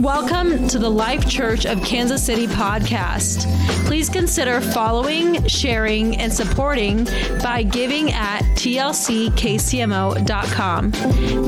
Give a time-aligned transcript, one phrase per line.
[0.00, 3.44] Welcome to the Life Church of Kansas City podcast.
[3.84, 7.04] Please consider following, sharing, and supporting
[7.42, 9.00] by giving at tlckcmo.com.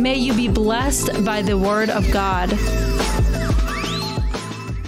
[0.03, 2.53] May you be blessed by the word of God.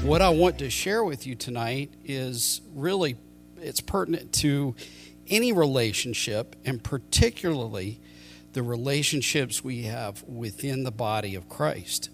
[0.03, 3.17] What I want to share with you tonight is really
[3.63, 4.75] it's pertinent to
[5.29, 7.99] any relationship and particularly
[8.53, 12.11] the relationships we have within the body of Christ.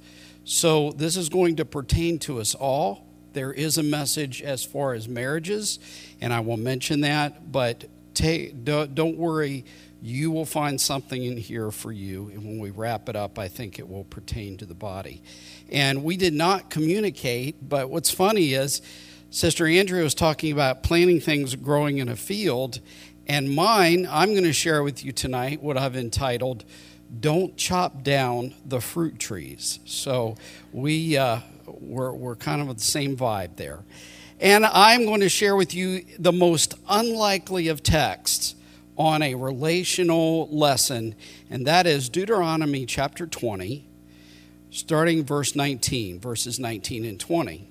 [0.53, 3.07] So, this is going to pertain to us all.
[3.35, 5.79] There is a message as far as marriages,
[6.21, 9.65] and I will mention that, but take, don't worry,
[10.03, 12.31] you will find something in here for you.
[12.31, 15.23] And when we wrap it up, I think it will pertain to the body.
[15.71, 18.83] And we did not communicate, but what's funny is
[19.31, 22.81] Sister Andrea was talking about planting things growing in a field,
[23.29, 26.65] and mine, I'm going to share with you tonight what I've entitled
[27.19, 29.81] don't chop down the fruit trees.
[29.85, 30.37] So
[30.73, 33.81] we, uh, we're, we're kind of the same vibe there.
[34.39, 38.55] And I'm going to share with you the most unlikely of texts
[38.97, 41.15] on a relational lesson,
[41.49, 43.87] and that is Deuteronomy chapter 20,
[44.71, 47.69] starting verse 19, verses 19 and 20.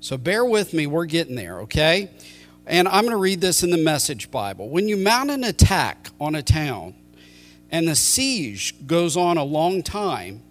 [0.00, 2.10] So bear with me, we're getting there, okay?
[2.66, 4.68] And I'm going to read this in the Message Bible.
[4.68, 6.94] When you mount an attack on a town,
[7.70, 10.42] and the siege goes on a long time,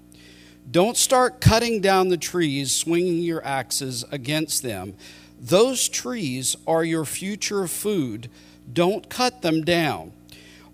[0.72, 4.94] don't start cutting down the trees, swinging your axes against them.
[5.40, 8.30] Those trees are your future food.
[8.72, 10.12] Don't cut them down.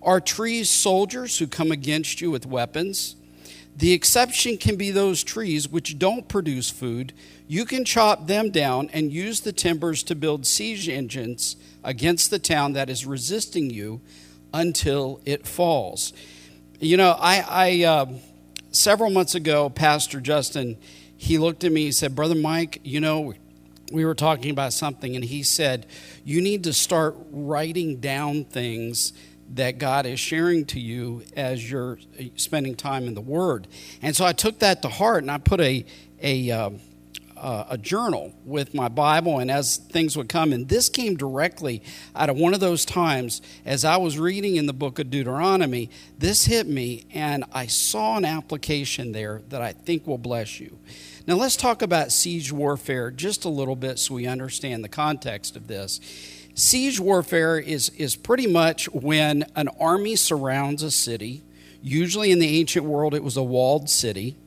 [0.01, 3.15] Are trees soldiers who come against you with weapons?
[3.77, 7.13] The exception can be those trees which don't produce food.
[7.47, 12.39] You can chop them down and use the timbers to build siege engines against the
[12.39, 14.01] town that is resisting you
[14.53, 16.13] until it falls.
[16.79, 18.05] You know, I, I uh,
[18.71, 20.77] several months ago, Pastor Justin,
[21.15, 21.85] he looked at me.
[21.85, 23.33] He said, "Brother Mike, you know."
[23.91, 25.85] We were talking about something, and he said,
[26.23, 29.13] You need to start writing down things
[29.53, 31.99] that God is sharing to you as you're
[32.35, 33.67] spending time in the Word.
[34.01, 35.85] And so I took that to heart and I put a,
[36.21, 36.69] a, uh,
[37.37, 41.81] uh, a journal with my Bible, and as things would come, and this came directly
[42.15, 45.89] out of one of those times as I was reading in the book of Deuteronomy.
[46.17, 50.79] This hit me, and I saw an application there that I think will bless you.
[51.27, 55.55] Now, let's talk about siege warfare just a little bit so we understand the context
[55.55, 55.99] of this.
[56.53, 61.43] Siege warfare is, is pretty much when an army surrounds a city.
[61.81, 64.37] Usually in the ancient world, it was a walled city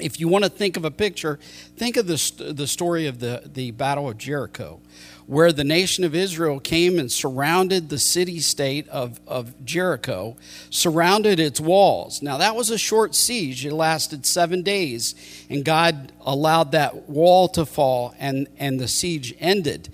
[0.00, 1.38] if you want to think of a picture,
[1.76, 4.80] think of the, the story of the, the Battle of Jericho,
[5.26, 10.36] where the nation of Israel came and surrounded the city state of, of Jericho,
[10.68, 12.22] surrounded its walls.
[12.22, 13.64] Now, that was a short siege.
[13.64, 15.14] It lasted seven days,
[15.48, 19.90] and God allowed that wall to fall, and, and the siege ended.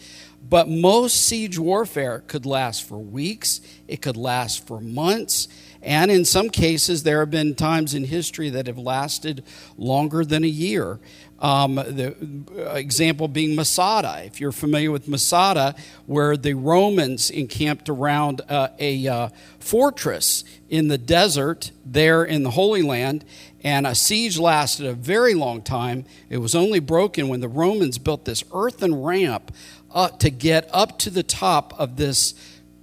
[0.49, 5.47] But most siege warfare could last for weeks, it could last for months
[5.83, 9.43] and in some cases, there have been times in history that have lasted
[9.79, 11.01] longer than a year.
[11.39, 12.15] Um, the
[12.75, 14.23] example being Masada.
[14.25, 15.75] If you're familiar with Masada,
[16.05, 22.51] where the Romans encamped around uh, a uh, fortress in the desert there in the
[22.51, 23.25] Holy Land,
[23.65, 26.05] and a siege lasted a very long time.
[26.29, 29.51] It was only broken when the Romans built this earthen ramp
[29.93, 32.35] uh, to get up to the top of this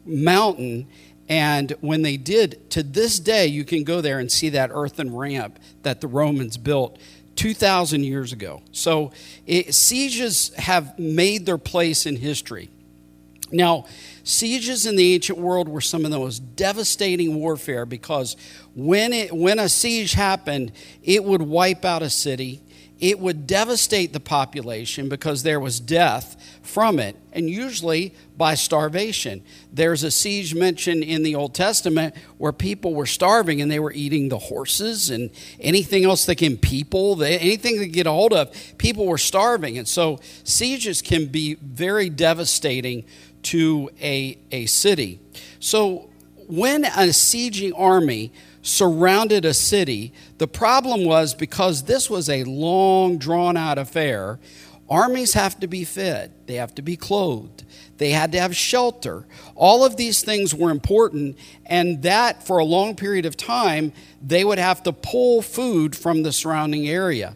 [0.04, 0.88] mountain
[1.30, 5.14] and when they did, to this day, you can go there and see that earthen
[5.14, 6.98] ramp that the Romans built
[7.36, 8.62] 2,000 years ago.
[8.72, 9.12] So
[9.46, 12.70] it, sieges have made their place in history.
[13.52, 13.86] Now,
[14.24, 18.36] sieges in the ancient world were some of the most devastating warfare because
[18.76, 20.72] when, it, when a siege happened,
[21.04, 22.62] it would wipe out a city,
[23.00, 29.44] it would devastate the population because there was death from it, and usually by starvation.
[29.72, 33.92] There's a siege mentioned in the Old Testament where people were starving and they were
[33.92, 38.52] eating the horses and anything else they can people, anything they get a hold of,
[38.78, 39.78] people were starving.
[39.78, 43.06] And so sieges can be very devastating
[43.44, 45.20] to a, a city.
[45.60, 46.10] So
[46.48, 48.32] when a sieging army
[48.68, 50.12] surrounded a city.
[50.38, 54.40] The problem was because this was a long, drawn out affair,
[54.90, 57.64] armies have to be fed, they have to be clothed,
[57.98, 59.26] they had to have shelter.
[59.56, 64.44] All of these things were important, and that for a long period of time, they
[64.44, 67.36] would have to pull food from the surrounding area.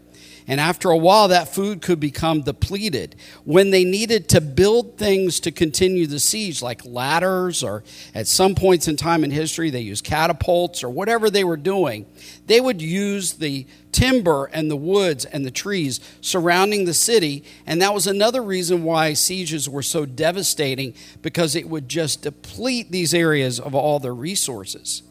[0.51, 3.15] And after a while, that food could become depleted.
[3.45, 8.53] When they needed to build things to continue the siege, like ladders, or at some
[8.53, 12.06] points in time in history, they used catapults or whatever they were doing,
[12.48, 17.45] they would use the timber and the woods and the trees surrounding the city.
[17.65, 22.92] And that was another reason why sieges were so devastating because it would just deplete
[22.92, 25.04] these areas of all their resources.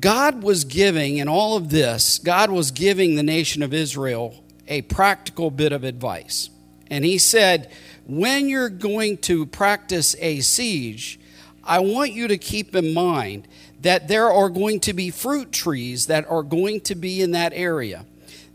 [0.00, 4.82] God was giving, in all of this, God was giving the nation of Israel a
[4.82, 6.50] practical bit of advice.
[6.90, 7.70] And He said,
[8.06, 11.20] when you're going to practice a siege,
[11.64, 13.46] I want you to keep in mind
[13.82, 17.52] that there are going to be fruit trees that are going to be in that
[17.54, 18.04] area.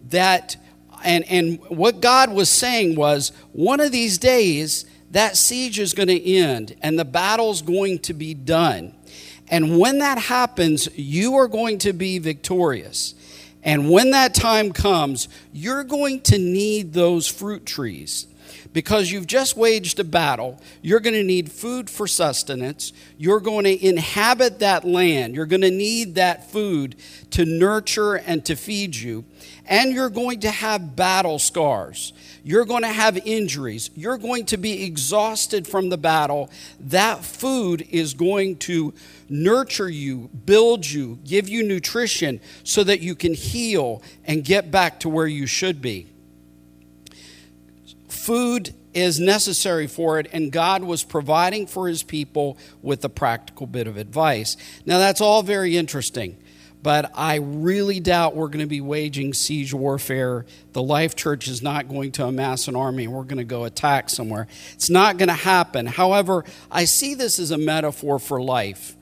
[0.09, 0.57] That
[1.03, 6.07] and and what God was saying was one of these days that siege is going
[6.07, 8.93] to end and the battle's going to be done.
[9.49, 13.15] And when that happens, you are going to be victorious.
[13.63, 18.27] And when that time comes, you're going to need those fruit trees
[18.73, 20.61] because you've just waged a battle.
[20.81, 22.93] You're going to need food for sustenance.
[23.17, 25.35] You're going to inhabit that land.
[25.35, 26.95] You're going to need that food
[27.31, 29.25] to nurture and to feed you.
[29.65, 32.13] And you're going to have battle scars.
[32.43, 33.89] You're going to have injuries.
[33.95, 36.49] You're going to be exhausted from the battle.
[36.79, 38.93] That food is going to
[39.29, 45.01] nurture you, build you, give you nutrition so that you can heal and get back
[45.01, 46.07] to where you should be.
[48.27, 53.65] Food is necessary for it, and God was providing for his people with a practical
[53.67, 54.57] bit of advice.
[54.85, 56.35] Now, that's all very interesting,
[56.83, 60.45] but I really doubt we're going to be waging siege warfare.
[60.73, 63.63] The Life Church is not going to amass an army and we're going to go
[63.63, 64.49] attack somewhere.
[64.73, 65.85] It's not going to happen.
[65.85, 68.96] However, I see this as a metaphor for life.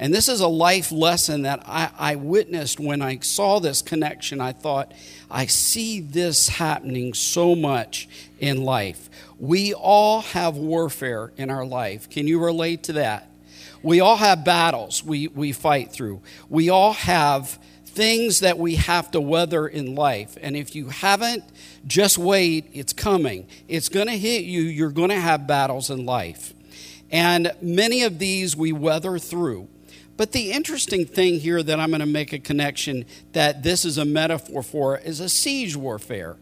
[0.00, 4.40] And this is a life lesson that I, I, witnessed when I saw this connection.
[4.40, 4.92] I thought,
[5.30, 8.08] I see this happening so much
[8.38, 9.10] in life.
[9.38, 12.08] We all have warfare in our life.
[12.08, 13.30] Can you relate to that?
[13.82, 16.22] We all have battles we, we fight through.
[16.48, 20.38] We all have things that we have to weather in life.
[20.40, 21.44] And if you haven't,
[21.86, 23.48] just wait, it's coming.
[23.68, 24.62] It's going to hit you.
[24.62, 26.54] You're going to have battles in life.
[27.10, 29.68] And many of these we weather through.
[30.20, 33.96] But the interesting thing here that I'm going to make a connection that this is
[33.96, 36.36] a metaphor for is a siege warfare.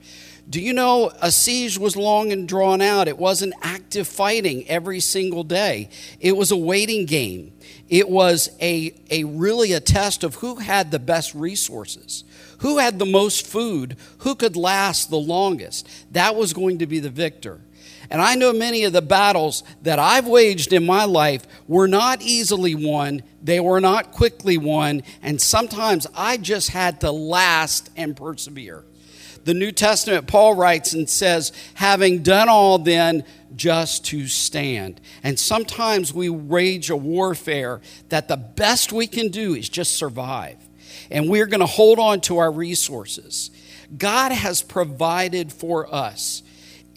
[0.51, 3.07] Do you know a siege was long and drawn out?
[3.07, 5.91] It wasn't active fighting every single day.
[6.19, 7.53] It was a waiting game.
[7.89, 12.25] It was a, a really a test of who had the best resources,
[12.59, 15.89] who had the most food, who could last the longest.
[16.15, 17.61] That was going to be the victor.
[18.11, 22.23] And I know many of the battles that I've waged in my life were not
[22.23, 28.17] easily won, they were not quickly won, and sometimes I just had to last and
[28.17, 28.85] persevere.
[29.45, 33.25] The New Testament, Paul writes and says, having done all then,
[33.57, 35.01] just to stand.
[35.23, 40.57] And sometimes we wage a warfare that the best we can do is just survive.
[41.11, 43.51] And we're going to hold on to our resources.
[43.97, 46.43] God has provided for us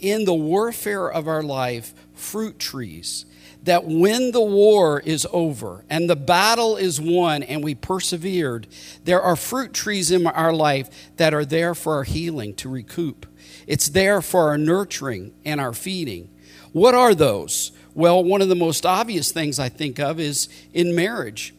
[0.02, 3.26] in the warfare of our life fruit trees
[3.64, 8.68] that when the war is over and the battle is won and we persevered,
[9.04, 13.26] there are fruit trees in our life that are there for our healing to recoup.
[13.68, 16.30] It's there for our nurturing and our feeding.
[16.72, 17.72] What are those?
[17.94, 21.54] Well, one of the most obvious things I think of is in marriage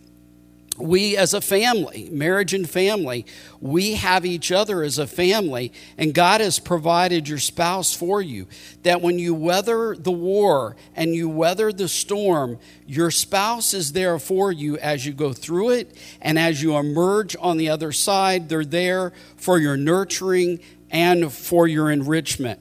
[0.83, 3.25] we as a family, marriage and family,
[3.61, 8.49] we have each other as a family, and God has provided your spouse for you.
[8.83, 14.19] That when you weather the war and you weather the storm, your spouse is there
[14.19, 18.49] for you as you go through it, and as you emerge on the other side,
[18.49, 20.59] they're there for your nurturing
[20.91, 22.61] and for your enrichment.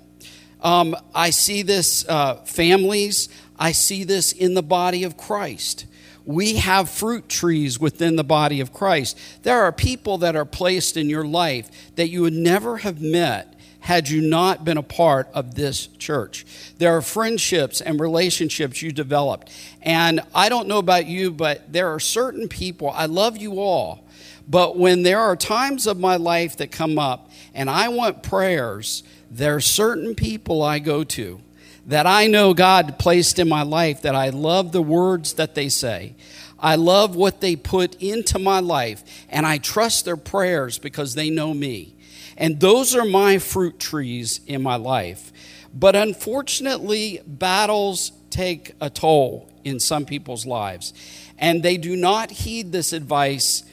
[0.62, 5.86] Um, I see this, uh, families, I see this in the body of Christ
[6.25, 9.18] we have fruit trees within the body of Christ.
[9.44, 13.56] There are people that are placed in your life that you would never have met
[13.82, 16.46] had you not been a part of this church.
[16.78, 19.50] There are friendships and relationships you developed.
[19.82, 24.06] And I don't know about you, but there are certain people, I love you all,
[24.48, 29.04] but when there are times of my life that come up and I want prayers,
[29.32, 31.42] there are certain people I go to
[31.85, 35.69] that I know God placed in my life, that I love the words that they
[35.69, 36.15] say.
[36.59, 41.29] I love what they put into my life, and I trust their prayers because they
[41.29, 41.95] know me.
[42.38, 45.31] And those are my fruit trees in my life.
[45.73, 50.93] But unfortunately, battles take a toll in some people's lives,
[51.38, 53.63] and they do not heed this advice.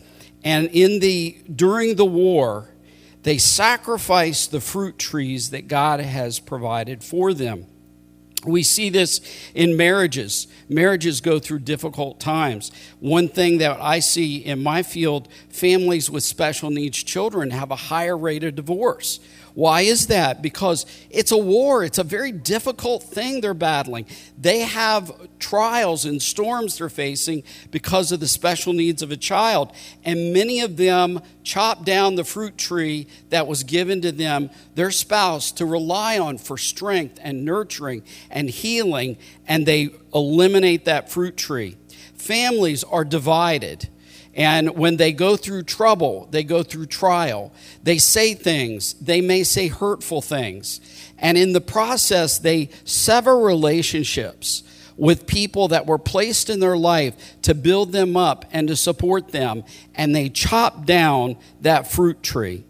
[0.42, 2.70] And in the during the war,
[3.22, 7.66] They sacrifice the fruit trees that God has provided for them.
[8.46, 9.20] We see this
[9.54, 10.46] in marriages.
[10.68, 12.70] Marriages go through difficult times.
[13.00, 17.76] One thing that I see in my field families with special needs children have a
[17.76, 19.18] higher rate of divorce.
[19.58, 20.40] Why is that?
[20.40, 21.82] Because it's a war.
[21.82, 24.06] It's a very difficult thing they're battling.
[24.40, 25.10] They have
[25.40, 29.72] trials and storms they're facing because of the special needs of a child.
[30.04, 34.92] And many of them chop down the fruit tree that was given to them, their
[34.92, 41.36] spouse, to rely on for strength and nurturing and healing, and they eliminate that fruit
[41.36, 41.76] tree.
[42.14, 43.88] Families are divided
[44.38, 47.52] and when they go through trouble, they go through trial,
[47.82, 50.80] they say things, they may say hurtful things.
[51.18, 54.62] And in the process, they sever relationships
[54.96, 59.32] with people that were placed in their life to build them up and to support
[59.32, 59.64] them.
[59.96, 62.64] And they chop down that fruit tree.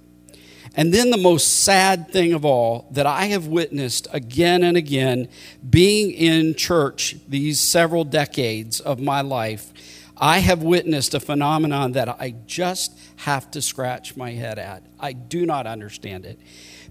[0.74, 5.28] And then the most sad thing of all that I have witnessed again and again,
[5.68, 9.72] being in church these several decades of my life,
[10.20, 14.82] I have witnessed a phenomenon that I just have to scratch my head at.
[14.98, 16.40] I do not understand it.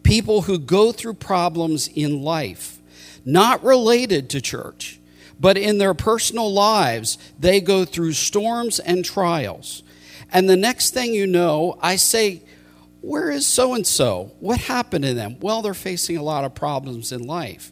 [0.03, 2.79] People who go through problems in life,
[3.25, 4.99] not related to church,
[5.39, 9.83] but in their personal lives, they go through storms and trials.
[10.31, 12.43] And the next thing you know, I say,
[13.01, 14.31] Where is so and so?
[14.39, 15.37] What happened to them?
[15.39, 17.71] Well, they're facing a lot of problems in life.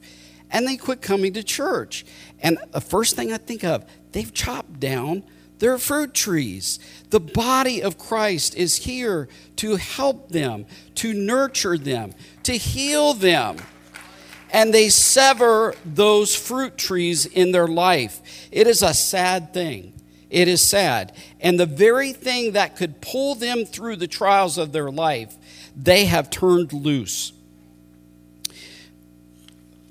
[0.51, 2.05] And they quit coming to church.
[2.39, 5.23] And the first thing I think of, they've chopped down
[5.59, 6.79] their fruit trees.
[7.09, 13.57] The body of Christ is here to help them, to nurture them, to heal them.
[14.51, 18.47] And they sever those fruit trees in their life.
[18.51, 19.93] It is a sad thing.
[20.29, 21.15] It is sad.
[21.39, 25.35] And the very thing that could pull them through the trials of their life,
[25.75, 27.31] they have turned loose.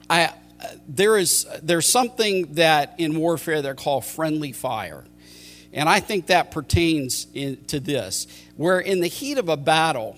[0.09, 0.33] I, uh,
[0.87, 5.05] there is there's something that in warfare they're called friendly fire
[5.75, 10.17] and I think that pertains in, to this, where in the heat of a battle,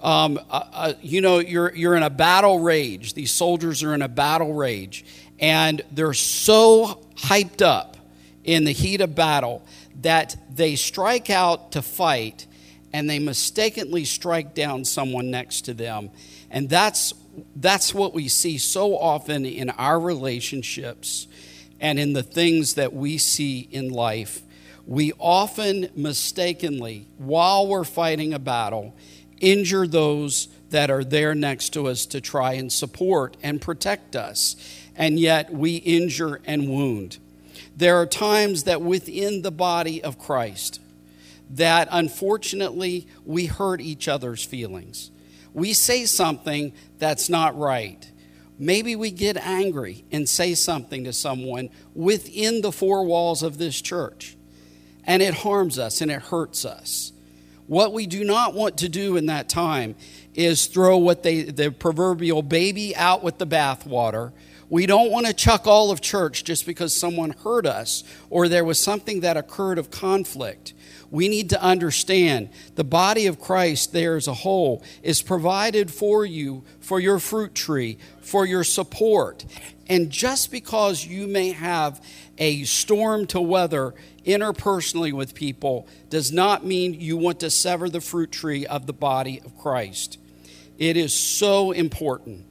[0.00, 3.12] um, uh, uh, you know, you're, you're in a battle rage.
[3.12, 5.04] These soldiers are in a battle rage,
[5.38, 7.98] and they're so hyped up
[8.42, 9.62] in the heat of battle
[10.00, 12.46] that they strike out to fight
[12.92, 16.08] and they mistakenly strike down someone next to them.
[16.50, 17.12] And that's,
[17.56, 21.26] that's what we see so often in our relationships
[21.80, 24.40] and in the things that we see in life
[24.86, 28.94] we often mistakenly, while we're fighting a battle,
[29.40, 34.56] injure those that are there next to us to try and support and protect us.
[34.94, 37.18] And yet we injure and wound.
[37.76, 40.80] There are times that within the body of Christ,
[41.50, 45.10] that unfortunately we hurt each other's feelings.
[45.52, 48.10] We say something that's not right.
[48.58, 53.80] Maybe we get angry and say something to someone within the four walls of this
[53.80, 54.36] church
[55.06, 57.12] and it harms us and it hurts us.
[57.66, 59.96] What we do not want to do in that time
[60.34, 64.32] is throw what they the proverbial baby out with the bathwater.
[64.68, 68.64] We don't want to chuck all of church just because someone hurt us or there
[68.64, 70.74] was something that occurred of conflict.
[71.08, 76.26] We need to understand the body of Christ there as a whole is provided for
[76.26, 79.44] you for your fruit tree, for your support.
[79.88, 82.04] And just because you may have
[82.38, 83.94] a storm to weather
[84.26, 88.92] interpersonally with people does not mean you want to sever the fruit tree of the
[88.92, 90.18] body of Christ.
[90.78, 92.44] It is so important.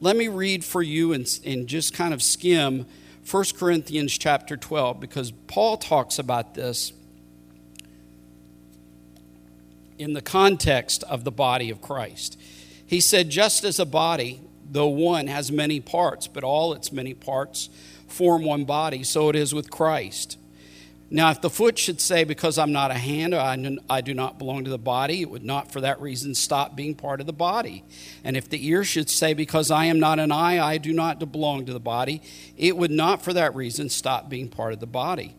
[0.00, 2.86] Let me read for you and, and just kind of skim
[3.30, 6.92] 1 Corinthians chapter 12 because Paul talks about this
[9.98, 12.40] in the context of the body of Christ.
[12.86, 17.12] He said, just as a body, though one has many parts, but all its many
[17.12, 17.68] parts
[18.08, 20.38] form one body, so it is with Christ.
[21.12, 24.64] Now, if the foot should say, Because I'm not a hand, I do not belong
[24.64, 27.82] to the body, it would not for that reason stop being part of the body.
[28.22, 31.18] And if the ear should say, Because I am not an eye, I do not
[31.32, 32.22] belong to the body,
[32.56, 35.34] it would not for that reason stop being part of the body.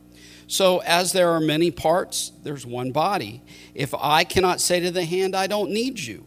[0.48, 3.42] So, as there are many parts, there's one body.
[3.74, 6.26] If I cannot say to the hand, I don't need you,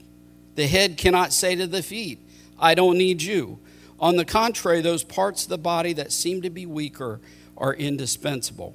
[0.54, 2.26] the head cannot say to the feet,
[2.58, 3.58] I don't need you.
[4.00, 7.20] On the contrary, those parts of the body that seem to be weaker
[7.58, 8.74] are indispensable.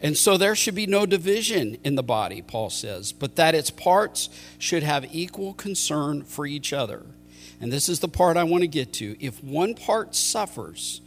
[0.00, 3.70] And so there should be no division in the body, Paul says, but that its
[3.70, 7.06] parts should have equal concern for each other.
[7.60, 9.16] And this is the part I want to get to.
[9.24, 11.00] If one part suffers,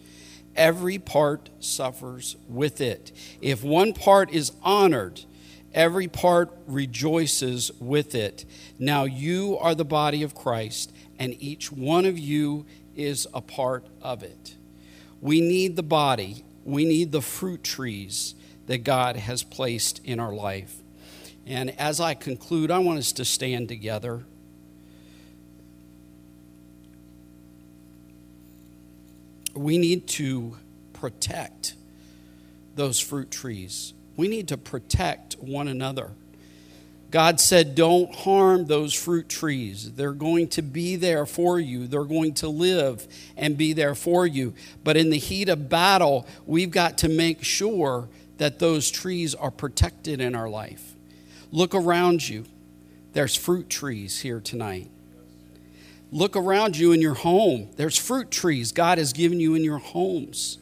[0.55, 3.11] every part suffers with it.
[3.41, 5.21] If one part is honored,
[5.73, 8.45] Every part rejoices with it.
[8.79, 12.65] Now you are the body of Christ, and each one of you
[12.95, 14.55] is a part of it.
[15.21, 18.33] We need the body, we need the fruit trees
[18.69, 20.75] that God has placed in our life.
[21.47, 24.25] And as I conclude, I want us to stand together.
[29.55, 30.55] We need to
[30.93, 31.73] protect
[32.75, 33.95] those fruit trees.
[34.15, 36.11] We need to protect one another.
[37.09, 39.93] God said, Don't harm those fruit trees.
[39.93, 41.87] They're going to be there for you.
[41.87, 44.53] They're going to live and be there for you.
[44.83, 48.09] But in the heat of battle, we've got to make sure
[48.39, 50.95] that those trees are protected in our life.
[51.51, 52.45] Look around you.
[53.13, 54.89] There's fruit trees here tonight.
[56.11, 57.69] Look around you in your home.
[57.75, 60.57] There's fruit trees God has given you in your homes.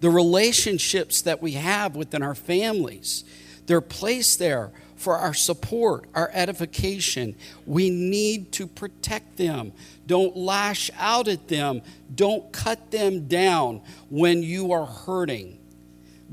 [0.00, 3.24] The relationships that we have within our families,
[3.66, 7.36] they're placed there for our support, our edification.
[7.66, 9.72] We need to protect them.
[10.06, 11.82] Don't lash out at them.
[12.14, 15.58] Don't cut them down when you are hurting.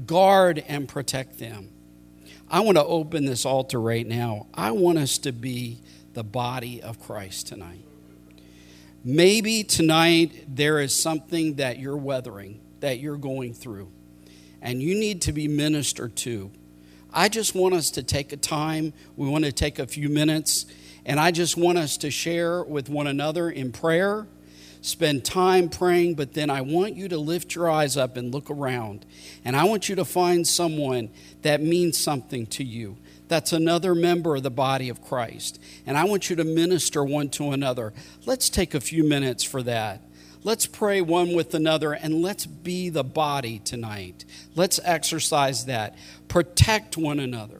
[0.05, 1.71] Guard and protect them.
[2.49, 4.47] I want to open this altar right now.
[4.53, 5.81] I want us to be
[6.13, 7.85] the body of Christ tonight.
[9.03, 13.91] Maybe tonight there is something that you're weathering, that you're going through,
[14.61, 16.51] and you need to be ministered to.
[17.13, 18.93] I just want us to take a time.
[19.15, 20.65] We want to take a few minutes,
[21.05, 24.27] and I just want us to share with one another in prayer,
[24.81, 28.49] spend time praying, but then I want you to lift your eyes up and look
[28.49, 29.05] around.
[29.43, 31.09] And I want you to find someone
[31.41, 32.97] that means something to you.
[33.27, 35.61] That's another member of the body of Christ.
[35.85, 37.93] And I want you to minister one to another.
[38.25, 40.01] Let's take a few minutes for that.
[40.43, 44.23] Let's pray one with another and let's be the body tonight.
[44.55, 45.95] Let's exercise that.
[46.27, 47.59] Protect one another.